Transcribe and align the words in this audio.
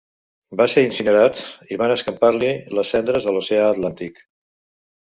Va 0.61 0.65
ser 0.73 0.83
incinerat, 0.85 1.41
i 1.75 1.79
van 1.83 1.95
escampar-li 1.99 2.51
les 2.81 2.95
cendres 2.97 3.31
a 3.35 3.39
l'oceà 3.39 3.71
Atlàntic. 3.77 4.25